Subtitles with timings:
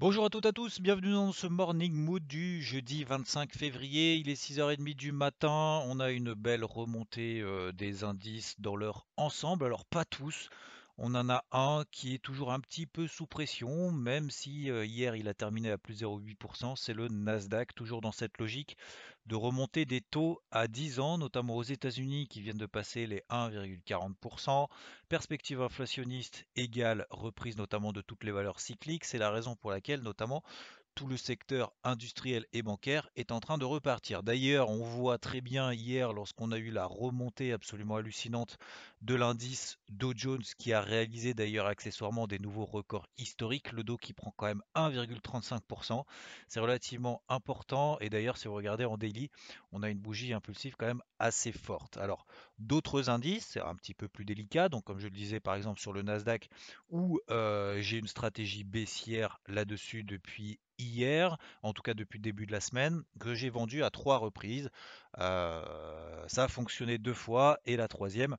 [0.00, 4.14] Bonjour à toutes et à tous, bienvenue dans ce Morning Mood du jeudi 25 février.
[4.14, 5.82] Il est 6h30 du matin.
[5.84, 9.66] On a une belle remontée euh, des indices dans leur ensemble.
[9.66, 10.48] Alors pas tous.
[11.02, 15.16] On en a un qui est toujours un petit peu sous pression, même si hier
[15.16, 18.76] il a terminé à plus 0,8%, c'est le Nasdaq, toujours dans cette logique
[19.24, 23.22] de remonter des taux à 10 ans, notamment aux États-Unis qui viennent de passer les
[23.30, 24.68] 1,40%.
[25.08, 29.04] Perspective inflationniste égale reprise notamment de toutes les valeurs cycliques.
[29.06, 30.42] C'est la raison pour laquelle notamment
[30.94, 34.22] tout le secteur industriel et bancaire est en train de repartir.
[34.22, 38.58] D'ailleurs, on voit très bien hier, lorsqu'on a eu la remontée absolument hallucinante
[39.02, 43.96] de l'indice Dow Jones, qui a réalisé d'ailleurs accessoirement des nouveaux records historiques, le Dow
[43.96, 46.04] qui prend quand même 1,35%.
[46.48, 47.98] C'est relativement important.
[48.00, 49.30] Et d'ailleurs, si vous regardez en daily,
[49.72, 51.96] on a une bougie impulsive quand même assez forte.
[51.96, 52.26] Alors,
[52.60, 54.68] d'autres indices, c'est un petit peu plus délicat.
[54.68, 56.48] Donc, comme je le disais, par exemple, sur le Nasdaq,
[56.88, 62.46] où euh, j'ai une stratégie baissière là-dessus depuis hier, en tout cas depuis le début
[62.46, 64.70] de la semaine, que j'ai vendu à trois reprises.
[65.18, 68.36] Euh, ça a fonctionné deux fois et la troisième,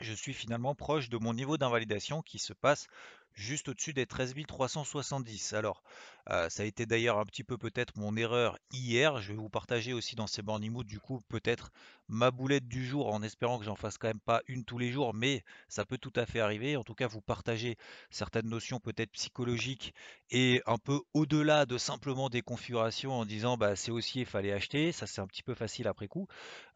[0.00, 2.86] je suis finalement proche de mon niveau d'invalidation qui se passe
[3.34, 5.52] juste au-dessus des 13 370.
[5.54, 5.82] Alors,
[6.28, 9.20] ça a été d'ailleurs un petit peu peut-être mon erreur hier.
[9.20, 11.70] Je vais vous partager aussi dans ces morning mood du coup peut-être
[12.08, 14.90] ma boulette du jour en espérant que j'en fasse quand même pas une tous les
[14.90, 16.76] jours, mais ça peut tout à fait arriver.
[16.76, 17.76] En tout cas, vous partagez
[18.10, 19.94] certaines notions peut-être psychologiques
[20.30, 24.52] et un peu au-delà de simplement des configurations en disant bah c'est aussi il fallait
[24.52, 24.92] acheter.
[24.92, 26.26] Ça c'est un petit peu facile après coup.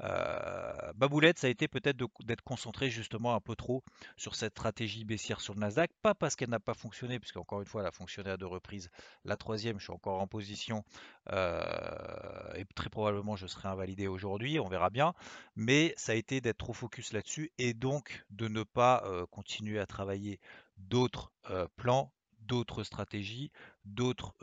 [0.00, 3.82] Ma boulette, ça a été peut-être d'être concentré justement un peu trop
[4.16, 7.60] sur cette stratégie baissière sur le Nasdaq, pas parce qu'elle n'a pas fonctionné, puisque encore
[7.60, 8.90] une fois elle a fonctionné à deux reprises.
[9.24, 10.84] La troisième, je suis encore en position
[11.32, 15.14] euh, et très probablement je serai invalidé aujourd'hui, on verra bien.
[15.56, 19.80] Mais ça a été d'être trop focus là-dessus et donc de ne pas euh, continuer
[19.80, 20.38] à travailler
[20.78, 23.50] d'autres euh, plans, d'autres stratégies,
[23.84, 24.34] d'autres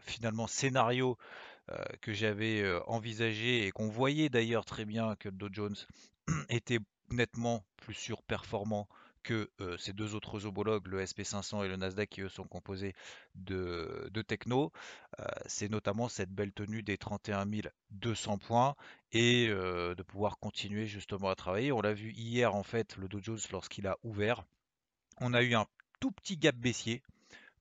[0.00, 1.16] finalement scénarios
[2.00, 5.76] que j'avais envisagés et qu'on voyait d'ailleurs très bien que Dow Jones
[6.48, 8.88] était nettement plus surperformant
[9.22, 12.94] que ces deux autres homologues, le SP500 et le Nasdaq, qui eux sont composés
[13.34, 14.72] de, techno.
[15.46, 17.46] c'est notamment cette belle tenue des 31
[17.90, 18.74] 200 points
[19.12, 21.72] et de pouvoir continuer justement à travailler.
[21.72, 24.44] On l'a vu hier en fait, le Dow Jones lorsqu'il a ouvert,
[25.20, 25.66] on a eu un
[26.00, 27.02] tout petit gap baissier.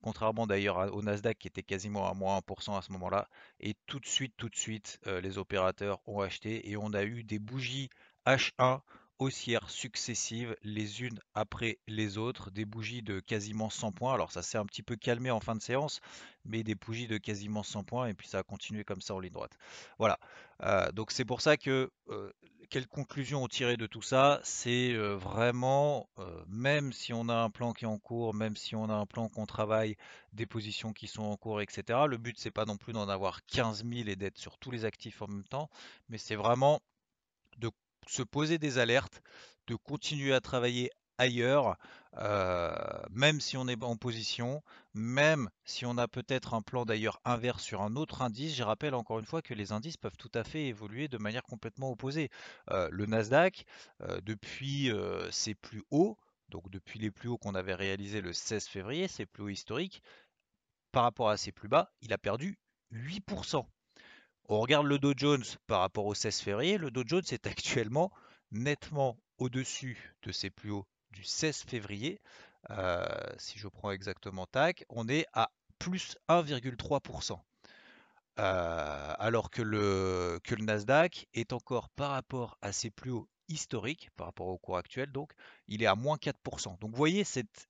[0.02, 3.30] Contrairement d'ailleurs au Nasdaq qui était quasiment à moins 1% à ce moment-là.
[3.60, 7.24] Et tout de suite, tout de suite, les opérateurs ont acheté et on a eu
[7.24, 7.90] des bougies
[8.26, 8.82] H1
[9.22, 14.16] haussières successives les unes après les autres, des bougies de quasiment 100 points.
[14.16, 16.02] Alors ça s'est un petit peu calmé en fin de séance,
[16.44, 19.20] mais des bougies de quasiment 100 points et puis ça a continué comme ça en
[19.20, 19.56] ligne droite.
[20.00, 20.18] Voilà,
[20.64, 22.32] euh, donc c'est pour ça que euh,
[22.72, 24.42] quelle conclusion on tirait de tout ça?
[24.44, 26.10] C'est euh, vraiment,
[26.48, 29.06] même si on a un plan qui est en cours, même si on a un
[29.06, 29.98] plan qu'on travaille,
[30.34, 32.08] des positions qui sont en cours, etc.
[32.08, 34.84] Le but c'est pas non plus d'en avoir 15 000 et d'être sur tous les
[34.84, 35.70] actifs en même temps,
[36.10, 36.82] mais c'est vraiment
[38.08, 39.22] se poser des alertes,
[39.68, 41.78] de continuer à travailler ailleurs,
[42.18, 42.74] euh,
[43.12, 44.64] même si on est en position,
[44.94, 48.56] même si on a peut-être un plan d'ailleurs inverse sur un autre indice.
[48.56, 51.44] Je rappelle encore une fois que les indices peuvent tout à fait évoluer de manière
[51.44, 52.30] complètement opposée.
[52.72, 53.66] Euh, le Nasdaq,
[54.02, 54.92] euh, depuis
[55.30, 56.18] ses plus hauts,
[56.50, 60.02] donc depuis les plus hauts qu'on avait réalisés le 16 février, ses plus hauts historiques,
[60.92, 62.58] par rapport à ses plus bas, il a perdu
[62.92, 63.66] 8%.
[64.50, 66.78] On regarde le Dow Jones par rapport au 16 février.
[66.78, 68.12] Le Dow Jones est actuellement
[68.52, 72.22] nettement au-dessus de ses plus hauts du 16 février.
[72.70, 73.06] Euh,
[73.38, 77.40] si je prends exactement TAC, on est à plus 1,3%.
[78.40, 84.10] Euh, alors que le, que Nasdaq est encore par rapport à ses plus hauts historiques,
[84.16, 85.34] par rapport au cours actuel, donc
[85.68, 86.80] il est à moins 4%.
[86.80, 87.68] Donc vous voyez cette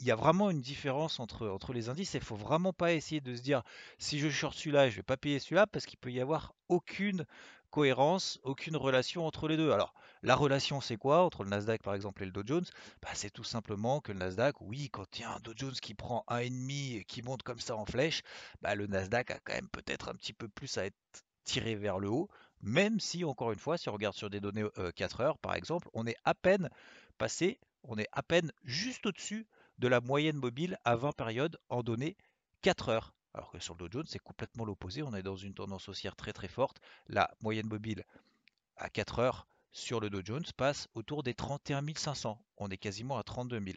[0.00, 2.14] il y a vraiment une différence entre, entre les indices.
[2.14, 3.62] Il faut vraiment pas essayer de se dire
[3.98, 7.26] si je short celui-là, je vais pas payer celui-là parce qu'il peut y avoir aucune
[7.70, 9.72] cohérence, aucune relation entre les deux.
[9.72, 12.64] Alors, la relation, c'est quoi entre le Nasdaq par exemple et le Dow Jones?
[13.02, 15.72] Bah, C'est tout simplement que le Nasdaq, oui, quand il y a un Dow Jones
[15.72, 18.22] qui prend 1,5 et qui monte comme ça en flèche,
[18.60, 20.96] bah, le Nasdaq a quand même peut-être un petit peu plus à être
[21.44, 22.28] tiré vers le haut,
[22.60, 25.54] même si, encore une fois, si on regarde sur des données 4 euh, heures par
[25.54, 26.68] exemple, on est à peine
[27.18, 29.46] passé on est à peine juste au-dessus
[29.78, 32.16] de la moyenne mobile à 20 périodes en données
[32.62, 33.14] 4 heures.
[33.34, 35.02] Alors que sur le Dow Jones, c'est complètement l'opposé.
[35.02, 36.80] On est dans une tendance haussière très très forte.
[37.06, 38.04] La moyenne mobile
[38.76, 42.38] à 4 heures sur le Dow Jones passe autour des 31 500.
[42.58, 43.76] On est quasiment à 32 000.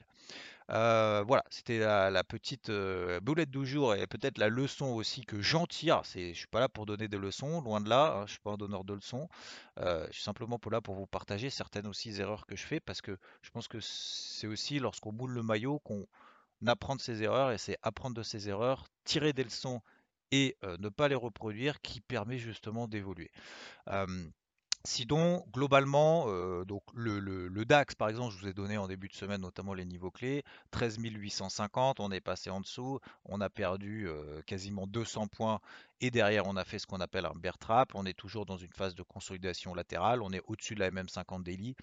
[0.71, 5.41] Euh, voilà, c'était la, petite euh, boulette du jour et peut-être la leçon aussi que
[5.41, 6.01] j'en tire.
[6.03, 8.17] Je suis pas là pour donner des leçons, loin de là.
[8.17, 9.29] Hein, je suis pas un donneur de leçons.
[9.79, 12.79] Euh, je suis simplement pour là pour vous partager certaines aussi erreurs que je fais
[12.79, 16.05] parce que je pense que c'est aussi lorsqu'on boule le maillot qu'on
[16.65, 19.81] apprend de ses erreurs et c'est apprendre de ses erreurs, tirer des leçons
[20.31, 23.31] et ne pas les reproduire qui permet justement d'évoluer.
[24.85, 29.15] Sinon, globalement, euh, donc le, DAX, par exemple, je vous ai donné en début de
[29.15, 34.07] semaine notamment les niveaux clés, 13 850, on est passé en dessous, on a perdu
[34.07, 35.59] euh, quasiment 200 points
[36.01, 38.57] et derrière on a fait ce qu'on appelle un bear trap, on est toujours dans
[38.57, 41.75] une phase de consolidation latérale, on est au-dessus de la MM50 daily,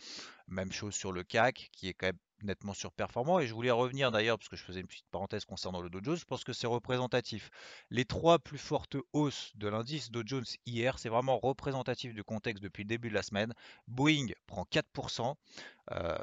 [0.46, 3.38] même chose sur le CAC qui est quand même nettement surperformant.
[3.38, 6.00] Et je voulais revenir d'ailleurs, parce que je faisais une petite parenthèse concernant le Dow
[6.02, 7.50] Jones, je pense que c'est représentatif.
[7.90, 12.62] Les trois plus fortes hausses de l'indice Dow Jones hier, c'est vraiment représentatif du contexte
[12.62, 13.54] depuis le début de la semaine.
[13.88, 15.34] Boeing prend 4%.
[15.90, 16.18] Euh,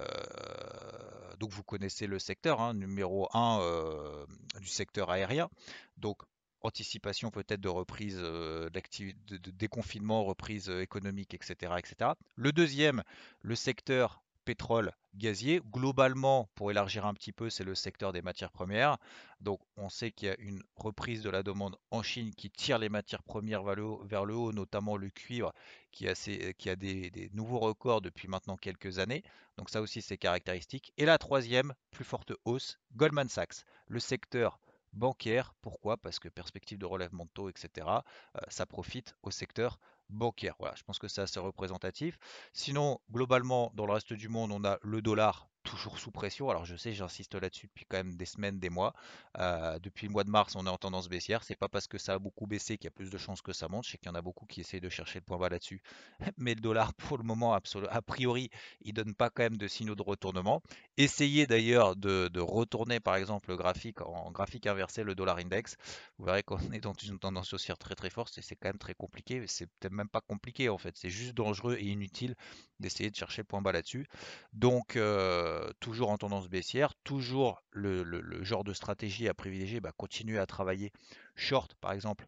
[1.40, 4.26] donc vous connaissez le secteur, hein, numéro 1 euh,
[4.60, 5.50] du secteur aérien.
[5.98, 6.22] Donc
[6.62, 12.12] anticipation peut-être de reprise euh, de, déconfinement, reprise économique, etc., etc.
[12.36, 13.04] Le deuxième,
[13.42, 15.62] le secteur pétrole gazier.
[15.72, 18.98] Globalement, pour élargir un petit peu, c'est le secteur des matières premières.
[19.42, 22.80] Donc on sait qu'il y a une reprise de la demande en Chine qui tire
[22.80, 25.54] les matières premières vers le haut, notamment le cuivre
[25.92, 29.22] qui a, qui a des, des, nouveaux records depuis maintenant quelques années.
[29.58, 30.94] Donc ça aussi c'est caractéristique.
[30.98, 33.66] Et la troisième, plus forte hausse, Goldman Sachs.
[33.86, 34.60] Le secteur
[34.94, 35.54] bancaire.
[35.62, 35.98] Pourquoi?
[35.98, 40.56] Parce que perspective de relèvement de taux, etc., euh, ça profite au secteur bancaire.
[40.60, 42.18] Voilà, je pense que c'est assez représentatif.
[42.54, 46.50] Sinon, globalement, dans le reste du monde, on a le dollar toujours sous pression.
[46.50, 48.94] Alors je sais, j'insiste là-dessus depuis quand même des semaines, des mois.
[49.38, 51.44] Euh, depuis le mois de mars, on est en tendance baissière.
[51.44, 53.54] C'est pas parce que ça a beaucoup baissé qu'il y a plus de chances que
[53.54, 53.86] ça monte.
[53.86, 55.82] Je sais qu'il y en a beaucoup qui essayent de chercher le point bas là-dessus.
[56.38, 58.50] Mais le dollar, pour le moment, a priori,
[58.82, 60.62] il donne pas quand même de signaux de retournement.
[60.98, 65.76] Essayez d'ailleurs de, retourner par exemple le graphique en graphique inversé, le dollar index.
[66.18, 68.78] Vous verrez qu'on est dans une tendance haussière très très forte et c'est quand même
[68.78, 69.44] très compliqué.
[69.48, 70.96] C'est peut-être même pas compliqué en fait.
[70.98, 72.36] C'est juste dangereux et inutile
[72.80, 74.08] d'essayer de chercher le point bas là-dessus.
[74.54, 80.40] Donc euh, toujours en tendance baissière, toujours le, genre de stratégie à privilégier, bah, continuer
[80.40, 80.92] à travailler
[81.36, 82.28] short par exemple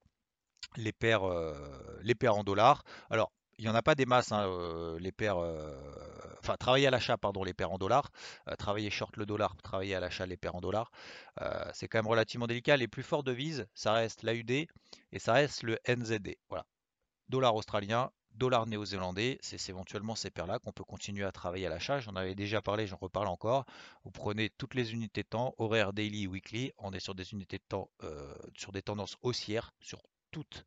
[0.78, 2.84] les paires, euh, les paires en dollars.
[3.10, 5.38] Alors il n'y en a pas des masses, hein, euh, les paires,
[6.40, 8.10] enfin travailler à l'achat, pardon, les paires en dollars,
[8.58, 10.92] travailler short le dollar, travailler à l'achat les paires en dollars,
[11.74, 12.78] c'est quand même relativement délicat.
[12.78, 16.38] Les plus fortes devises, ça reste l'AUD et ça reste le NZD.
[16.50, 16.66] Voilà,
[17.30, 22.00] dollar australien, dollar néo-zélandais, c'est éventuellement ces paires-là qu'on peut continuer à travailler à l'achat.
[22.00, 23.66] J'en avais déjà parlé, j'en reparle encore.
[24.04, 26.72] Vous prenez toutes les unités de temps, horaire, daily, weekly.
[26.78, 30.02] On est sur des unités de temps, euh, sur des tendances haussières sur
[30.32, 30.66] toutes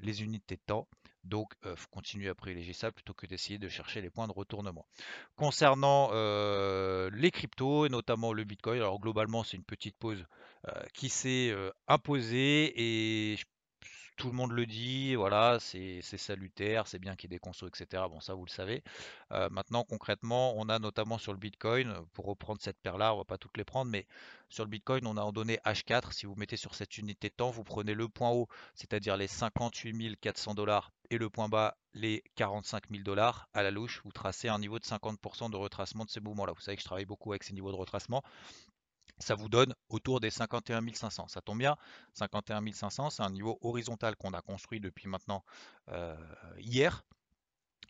[0.00, 0.88] les unités de temps.
[1.24, 4.26] Donc, il euh, faut continuer à privilégier ça plutôt que d'essayer de chercher les points
[4.26, 4.86] de retournement.
[5.36, 10.24] Concernant euh, les cryptos et notamment le Bitcoin, alors globalement, c'est une petite pause
[10.94, 11.52] qui s'est
[11.88, 13.44] imposée et je
[14.16, 18.02] tout le monde le dit, voilà, c'est salutaire, c'est bien qu'il y ait etc.
[18.10, 18.82] Bon, ça, vous le savez.
[19.32, 23.24] Euh, maintenant, concrètement, on a notamment sur le Bitcoin, pour reprendre cette paire-là, on va
[23.24, 24.06] pas toutes les prendre, mais
[24.48, 26.12] sur le Bitcoin, on a en donné H4.
[26.12, 29.28] Si vous mettez sur cette unité de temps, vous prenez le point haut, c'est-à-dire les
[29.28, 33.48] 58 400 dollars, et le point bas, les 45 000 dollars.
[33.54, 36.52] À la louche, vous tracez un niveau de 50% de retracement de ces mouvements-là.
[36.52, 38.22] Vous savez que je travaille beaucoup avec ces niveaux de retracement
[39.22, 41.28] ça vous donne autour des 51 500.
[41.28, 41.76] Ça tombe bien,
[42.14, 45.44] 51 500, c'est un niveau horizontal qu'on a construit depuis maintenant
[45.88, 46.16] euh,
[46.58, 47.04] hier.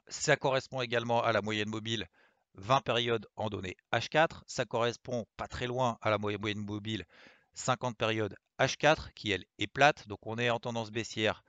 [0.09, 2.07] Ça correspond également à la moyenne mobile
[2.55, 4.43] 20 périodes en données H4.
[4.47, 7.07] Ça correspond pas très loin à la moyenne mobile
[7.55, 10.07] 50 périodes H4 qui elle est plate.
[10.09, 11.45] Donc on est en tendance baissière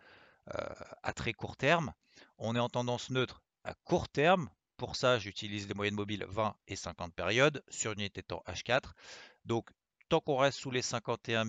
[0.53, 0.59] euh,
[1.03, 1.93] à très court terme.
[2.37, 4.49] On est en tendance neutre à court terme.
[4.77, 8.43] Pour ça, j'utilise les moyennes mobiles 20 et 50 périodes sur une unité de temps
[8.47, 8.91] H4.
[9.45, 9.69] Donc,
[10.09, 11.45] tant qu'on reste sous les 51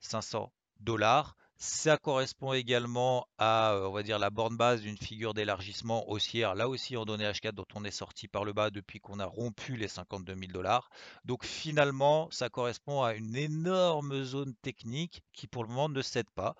[0.00, 6.54] 500 dollars, ça correspond également à, euh, on la borne base d'une figure d'élargissement haussière,
[6.54, 9.24] là aussi en données H4 dont on est sorti par le bas depuis qu'on a
[9.24, 10.90] rompu les 52 000 dollars.
[11.24, 16.30] Donc finalement, ça correspond à une énorme zone technique qui pour le moment ne cède
[16.30, 16.54] pas.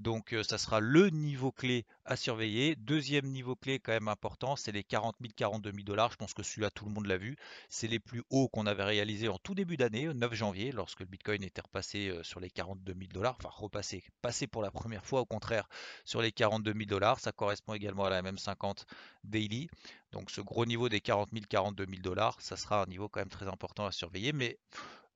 [0.00, 2.74] Donc ça sera le niveau clé à surveiller.
[2.74, 6.10] Deuxième niveau clé quand même important, c'est les 40 000, 42 000 dollars.
[6.12, 7.36] Je pense que celui-là, tout le monde l'a vu.
[7.68, 11.06] C'est les plus hauts qu'on avait réalisés en tout début d'année, 9 janvier, lorsque le
[11.06, 13.36] Bitcoin était repassé sur les 42 000 dollars.
[13.38, 15.68] Enfin, repassé, passé pour la première fois, au contraire,
[16.06, 17.20] sur les 42 000 dollars.
[17.20, 18.86] Ça correspond également à la même 50
[19.24, 19.68] daily.
[20.12, 23.20] Donc ce gros niveau des 40 000, 42 000 dollars, ça sera un niveau quand
[23.20, 24.32] même très important à surveiller.
[24.32, 24.58] Mais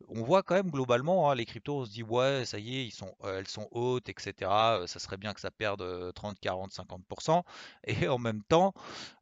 [0.09, 2.91] on voit quand même globalement, hein, les cryptos, on se dit ouais, ça y est,
[2.91, 4.51] sont, euh, elles sont hautes, etc.
[4.51, 7.43] Euh, ça serait bien que ça perde 30, 40, 50%.
[7.87, 8.75] Et en même temps,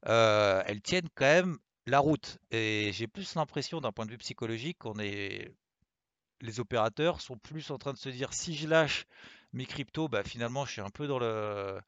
[0.09, 2.39] euh, elles tiennent quand même la route.
[2.51, 5.53] Et j'ai plus l'impression, d'un point de vue psychologique, qu'on est,
[6.41, 9.07] les opérateurs sont plus en train de se dire si je lâche
[9.53, 11.81] mes cryptos, bah finalement, je suis un peu dans le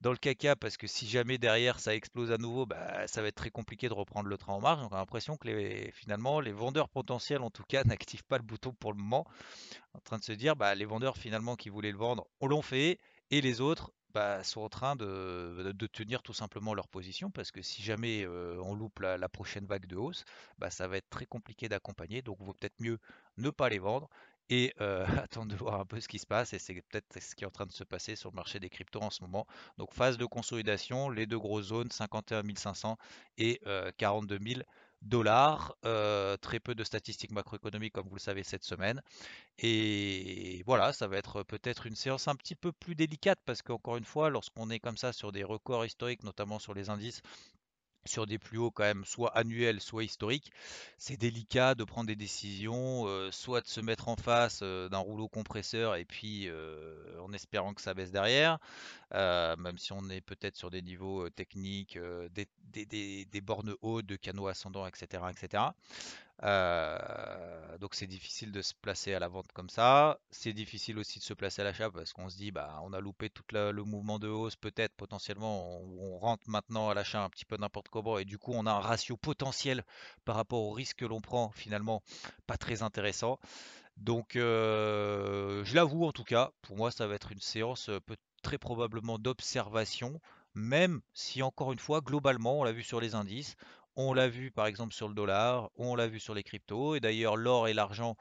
[0.00, 3.28] dans le caca parce que si jamais derrière ça explose à nouveau, bah, ça va
[3.28, 4.80] être très compliqué de reprendre le train en marche.
[4.80, 8.38] Donc on a l'impression que les, finalement les vendeurs potentiels en tout cas n'activent pas
[8.38, 9.26] le bouton pour le moment,
[9.94, 12.62] en train de se dire bah, les vendeurs finalement qui voulaient le vendre, on l'ont
[12.62, 12.98] fait
[13.30, 13.92] et les autres
[14.42, 18.74] sont en train de, tenir tout simplement leur position parce que si jamais euh, on
[18.74, 20.24] loupe la, prochaine vague de hausse,
[20.70, 22.22] ça va être très compliqué d'accompagner.
[22.22, 22.98] Donc il vaut peut-être mieux
[23.36, 24.08] ne pas les vendre
[24.50, 26.52] et euh, attendre de voir un peu ce qui se passe.
[26.52, 28.70] Et c'est peut-être ce qui est en train de se passer sur le marché des
[28.70, 29.46] cryptos en ce moment.
[29.78, 32.96] Donc phase de consolidation, les deux grosses zones, 51 500
[33.38, 33.60] et
[33.98, 34.62] 42 000
[35.02, 35.76] dollars.
[35.84, 39.02] Euh, très peu de statistiques macroéconomiques, comme vous le savez, cette semaine.
[39.58, 43.96] Et voilà, ça va être peut-être une séance un petit peu plus délicate parce qu'encore
[43.96, 47.22] une fois, lorsqu'on est comme ça sur des records historiques, notamment sur les indices,
[48.04, 50.52] sur des plus hauts quand même, soit annuels, soit historiques,
[50.98, 54.98] c'est délicat de prendre des décisions, euh, soit de se mettre en face euh, d'un
[54.98, 58.58] rouleau compresseur et puis euh, en espérant que ça baisse derrière,
[59.12, 61.98] même si on est peut-être sur des niveaux techniques,
[62.30, 65.24] des, bornes hautes de canaux ascendants, etc.
[65.30, 65.64] etc.
[66.44, 70.18] Euh, donc c'est difficile de se placer à la vente comme ça.
[70.30, 73.00] C'est difficile aussi de se placer à l'achat parce qu'on se dit bah on a
[73.00, 77.44] loupé tout le mouvement de hausse peut-être potentiellement on, rentre maintenant à l'achat un petit
[77.44, 79.84] peu n'importe comment et du coup on a un ratio potentiel
[80.24, 82.02] par rapport au risque que l'on prend finalement
[82.46, 83.38] pas très intéressant.
[83.96, 88.00] Donc euh, je l'avoue en tout cas, pour moi ça va être une séance euh,
[88.42, 90.20] très probablement d'observation
[90.54, 93.56] même si encore une fois, globalement, on l'a vu sur les indices,
[93.96, 96.94] on l'a vu par exemple sur le dollar, on l'a vu sur les cryptos.
[96.94, 98.16] Et d'ailleurs, l'or et l'argent,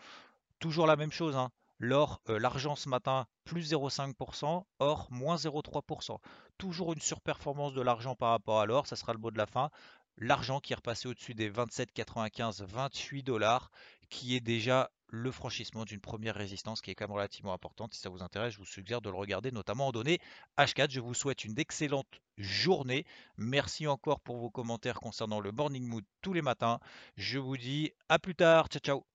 [0.59, 1.35] toujours la même chose.
[1.35, 1.49] Hein.
[1.79, 6.17] L'or, euh, l'argent ce matin, plus 0,5%, or, moins 0,3%.
[6.57, 9.47] Toujours une surperformance de l'argent par rapport à l'or, ça sera le mot de la
[9.47, 9.71] fin.
[10.17, 13.71] L'argent qui est repassé au-dessus des 27,95, 28 dollars,
[14.09, 17.93] qui est déjà le franchissement d'une première résistance qui est quand même relativement importante.
[17.93, 20.19] Si ça vous intéresse, je vous suggère de le regarder, notamment en données
[20.57, 20.89] H4.
[20.89, 23.05] Je vous souhaite une excellente journée.
[23.37, 26.79] Merci encore pour vos commentaires concernant le Morning Mood tous les matins.
[27.17, 28.67] Je vous dis à plus tard.
[28.69, 29.05] Ciao, ciao.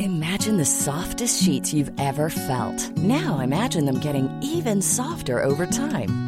[0.00, 2.96] Imagine the softest sheets you've ever felt.
[2.96, 6.27] Now imagine them getting even softer over time.